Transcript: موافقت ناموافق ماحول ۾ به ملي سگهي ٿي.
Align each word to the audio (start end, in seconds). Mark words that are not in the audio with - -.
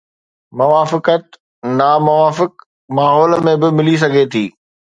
موافقت 0.61 1.23
ناموافق 1.81 2.53
ماحول 2.97 3.31
۾ 3.51 3.57
به 3.61 3.69
ملي 3.77 3.95
سگهي 4.05 4.27
ٿي. 4.33 4.45